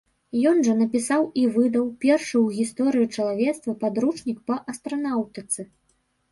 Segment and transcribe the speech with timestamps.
[0.51, 5.61] Ён жа напісаў і выдаў першы ў гісторыі чалавецтва падручнік па астранаўтыцы.